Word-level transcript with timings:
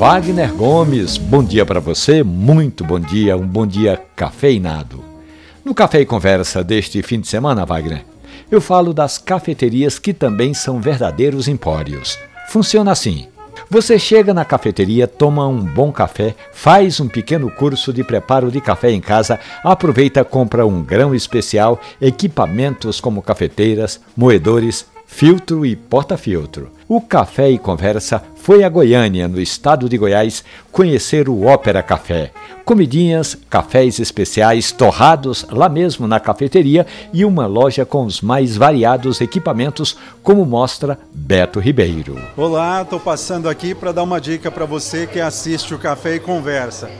Wagner 0.00 0.50
Gomes, 0.54 1.18
bom 1.18 1.44
dia 1.44 1.66
para 1.66 1.78
você, 1.78 2.22
muito 2.22 2.82
bom 2.82 2.98
dia, 2.98 3.36
um 3.36 3.46
bom 3.46 3.66
dia 3.66 4.00
cafeinado. 4.16 5.04
No 5.62 5.74
Café 5.74 6.00
e 6.00 6.06
Conversa 6.06 6.64
deste 6.64 7.02
fim 7.02 7.20
de 7.20 7.28
semana, 7.28 7.66
Wagner, 7.66 8.06
eu 8.50 8.62
falo 8.62 8.94
das 8.94 9.18
cafeterias 9.18 9.98
que 9.98 10.14
também 10.14 10.54
são 10.54 10.80
verdadeiros 10.80 11.48
empórios. 11.48 12.18
Funciona 12.48 12.90
assim. 12.90 13.28
Você 13.68 13.98
chega 13.98 14.32
na 14.32 14.42
cafeteria, 14.42 15.06
toma 15.06 15.46
um 15.46 15.62
bom 15.62 15.92
café, 15.92 16.34
faz 16.50 16.98
um 16.98 17.06
pequeno 17.06 17.50
curso 17.50 17.92
de 17.92 18.02
preparo 18.02 18.50
de 18.50 18.58
café 18.58 18.90
em 18.90 19.02
casa, 19.02 19.38
aproveita, 19.62 20.24
compra 20.24 20.66
um 20.66 20.82
grão 20.82 21.14
especial, 21.14 21.78
equipamentos 22.00 23.02
como 23.02 23.20
cafeteiras, 23.20 24.00
moedores, 24.16 24.86
filtro 25.04 25.66
e 25.66 25.76
porta-filtro. 25.76 26.79
O 26.92 27.00
Café 27.00 27.48
e 27.48 27.56
Conversa 27.56 28.20
foi 28.34 28.64
a 28.64 28.68
Goiânia, 28.68 29.28
no 29.28 29.40
estado 29.40 29.88
de 29.88 29.96
Goiás, 29.96 30.42
conhecer 30.72 31.28
o 31.28 31.46
Ópera 31.46 31.84
Café. 31.84 32.32
Comidinhas, 32.64 33.38
cafés 33.48 34.00
especiais, 34.00 34.72
torrados 34.72 35.46
lá 35.52 35.68
mesmo 35.68 36.08
na 36.08 36.18
cafeteria 36.18 36.84
e 37.12 37.24
uma 37.24 37.46
loja 37.46 37.86
com 37.86 38.04
os 38.04 38.20
mais 38.20 38.56
variados 38.56 39.20
equipamentos, 39.20 39.96
como 40.20 40.44
mostra 40.44 40.98
Beto 41.14 41.60
Ribeiro. 41.60 42.20
Olá, 42.36 42.82
estou 42.82 42.98
passando 42.98 43.48
aqui 43.48 43.72
para 43.72 43.92
dar 43.92 44.02
uma 44.02 44.20
dica 44.20 44.50
para 44.50 44.66
você 44.66 45.06
que 45.06 45.20
assiste 45.20 45.72
o 45.72 45.78
Café 45.78 46.16
e 46.16 46.18
Conversa. 46.18 46.90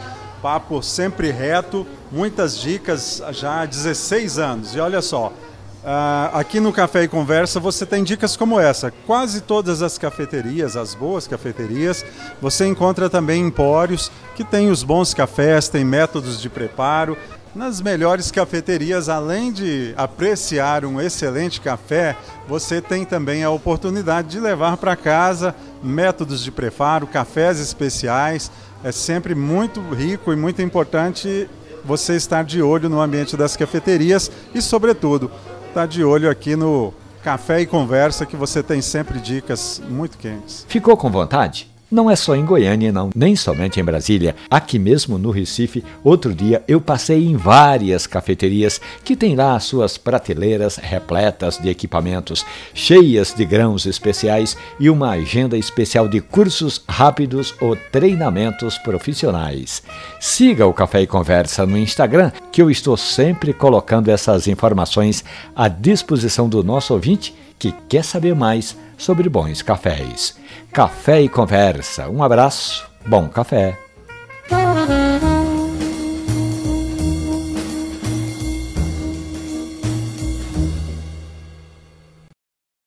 Papo 0.41 0.81
sempre 0.85 1.33
reto, 1.33 1.85
muitas 2.13 2.57
dicas 2.57 3.21
já 3.33 3.63
há 3.63 3.67
16 3.67 4.39
anos. 4.39 4.73
E 4.73 4.79
olha 4.79 5.03
só, 5.03 5.33
Uh, 5.81 6.37
aqui 6.37 6.61
no 6.61 6.75
Café 6.75 7.05
e 7.05 7.09
Conversa 7.09 7.59
você 7.59 7.87
tem 7.87 8.05
dicas 8.05 8.37
como 8.37 8.61
essa. 8.61 8.93
Quase 9.07 9.41
todas 9.41 9.81
as 9.81 9.97
cafeterias, 9.97 10.77
as 10.77 10.95
boas 10.95 11.27
cafeterias, 11.27 12.05
você 12.41 12.67
encontra 12.67 13.09
também 13.09 13.47
empórios 13.47 14.13
que 14.37 14.45
têm 14.45 14.71
os 14.71 14.83
bons 14.83 15.15
cafés, 15.15 15.71
tem 15.71 15.83
métodos 15.83 16.41
de 16.41 16.51
preparo. 16.51 17.17
Nas 17.55 17.81
melhores 17.81 18.31
cafeterias, 18.31 19.09
além 19.09 19.51
de 19.51 19.95
apreciar 19.97 20.85
um 20.85 21.01
excelente 21.01 21.61
café, 21.63 22.15
você 22.47 22.81
tem 22.83 23.05
também 23.05 23.43
a 23.43 23.51
oportunidade 23.51 24.29
de 24.29 24.39
levar 24.39 24.77
para 24.77 24.95
casa 24.95 25.55
métodos 25.83 26.45
de 26.45 26.51
preparo, 26.53 27.07
cafés 27.07 27.59
especiais. 27.59 28.53
É 28.85 28.93
sempre 28.93 29.35
muito 29.35 29.81
rico 29.81 30.31
e 30.31 30.37
muito 30.37 30.61
importante 30.61 31.49
você 31.85 32.15
estar 32.15 32.45
de 32.45 32.63
olho 32.63 32.89
no 32.89 33.01
ambiente 33.01 33.37
das 33.37 33.57
cafeterias 33.57 34.31
e, 34.55 34.61
sobretudo, 34.61 35.31
tá 35.71 35.87
de 35.87 36.03
olho 36.03 36.29
aqui 36.29 36.57
no 36.57 36.93
Café 37.23 37.61
e 37.61 37.67
Conversa, 37.67 38.27
que 38.27 38.37
você 38.37 38.63
tem 38.63 38.83
sempre 38.83 39.21
dicas 39.21 39.81
muito 39.89 40.19
quentes. 40.19 40.67
Ficou 40.69 40.97
com 40.97 41.11
vontade? 41.11 41.71
Não 41.91 42.09
é 42.09 42.15
só 42.15 42.37
em 42.37 42.45
Goiânia, 42.45 42.93
não, 42.93 43.11
nem 43.17 43.35
somente 43.35 43.81
em 43.81 43.85
Brasília. 43.85 44.37
Aqui 44.49 44.79
mesmo 44.79 45.19
no 45.19 45.33
Recife, 45.33 45.85
outro 46.05 46.33
dia 46.33 46.63
eu 46.69 46.81
passei 46.81 47.27
em 47.27 47.35
várias 47.35 48.07
cafeterias 48.07 48.81
que 49.05 49.17
têm 49.17 49.35
lá 49.35 49.57
as 49.57 49.65
suas 49.65 49.99
prateleiras 49.99 50.77
repletas 50.77 51.59
de 51.59 51.69
equipamentos, 51.69 52.47
cheias 52.73 53.35
de 53.35 53.45
grãos 53.45 53.87
especiais 53.87 54.57
e 54.79 54.89
uma 54.89 55.11
agenda 55.11 55.59
especial 55.59 56.07
de 56.07 56.21
cursos 56.21 56.81
rápidos 56.89 57.57
ou 57.61 57.75
treinamentos 57.75 58.79
profissionais. 58.79 59.83
Siga 60.21 60.67
o 60.67 60.73
Café 60.73 61.03
e 61.03 61.09
Conversa 61.09 61.67
no 61.67 61.77
Instagram, 61.77 62.31
que 62.53 62.63
eu 62.63 62.71
estou 62.71 62.97
sempre 62.97 63.53
colocando 63.53 64.09
essas 64.09 64.47
informações 64.47 65.25
à 65.55 65.69
disposição 65.69 66.49
do 66.49 66.63
nosso 66.63 66.93
ouvinte 66.93 67.35
que 67.59 67.73
quer 67.89 68.05
saber 68.05 68.35
mais 68.35 68.77
sobre 68.97 69.29
bons 69.29 69.63
cafés. 69.63 70.37
Café 70.73 71.21
e 71.23 71.29
conversa. 71.29 72.09
Um 72.09 72.23
abraço, 72.23 72.89
bom 73.07 73.29
café. 73.29 73.90